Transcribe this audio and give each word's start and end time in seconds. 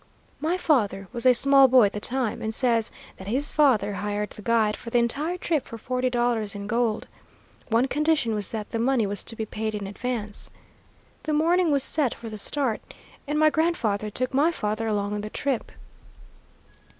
My 0.39 0.57
father 0.57 1.07
was 1.13 1.27
a 1.27 1.33
small 1.35 1.67
boy 1.67 1.85
at 1.85 1.93
the 1.93 1.99
time, 1.99 2.41
and 2.41 2.51
says 2.51 2.91
that 3.17 3.27
his 3.27 3.51
father 3.51 3.93
hired 3.93 4.31
the 4.31 4.41
guide 4.41 4.75
for 4.75 4.89
the 4.89 4.97
entire 4.97 5.37
trip 5.37 5.67
for 5.67 5.77
forty 5.77 6.09
dollars 6.09 6.55
in 6.55 6.65
gold. 6.65 7.05
One 7.69 7.87
condition 7.87 8.33
was 8.33 8.49
that 8.49 8.71
the 8.71 8.79
money 8.79 9.05
was 9.05 9.23
to 9.23 9.35
be 9.35 9.45
paid 9.45 9.75
in 9.75 9.85
advance. 9.85 10.49
The 11.21 11.33
morning 11.33 11.69
was 11.71 11.83
set 11.83 12.15
for 12.15 12.29
the 12.29 12.39
start, 12.39 12.81
and 13.27 13.37
my 13.37 13.51
grandfather 13.51 14.09
took 14.09 14.33
my 14.33 14.51
father 14.51 14.87
along 14.87 15.13
on 15.13 15.21
the 15.21 15.29
trip. 15.29 15.71